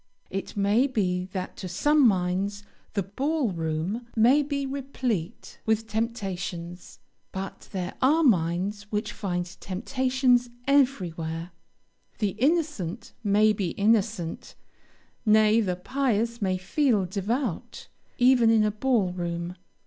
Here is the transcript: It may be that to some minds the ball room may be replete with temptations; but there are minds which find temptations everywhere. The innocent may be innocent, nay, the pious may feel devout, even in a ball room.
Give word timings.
It 0.31 0.57
may 0.57 0.87
be 0.87 1.25
that 1.25 1.55
to 1.57 1.67
some 1.67 2.07
minds 2.07 2.63
the 2.93 3.03
ball 3.03 3.51
room 3.51 4.07
may 4.15 4.41
be 4.41 4.65
replete 4.65 5.59
with 5.63 5.85
temptations; 5.85 6.97
but 7.31 7.69
there 7.71 7.93
are 8.01 8.23
minds 8.23 8.87
which 8.91 9.11
find 9.11 9.45
temptations 9.59 10.49
everywhere. 10.65 11.51
The 12.17 12.29
innocent 12.39 13.13
may 13.23 13.53
be 13.53 13.73
innocent, 13.73 14.55
nay, 15.23 15.61
the 15.61 15.75
pious 15.75 16.41
may 16.41 16.57
feel 16.57 17.05
devout, 17.05 17.87
even 18.17 18.49
in 18.49 18.63
a 18.63 18.71
ball 18.71 19.11
room. 19.11 19.55